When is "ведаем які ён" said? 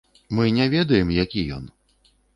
0.75-1.69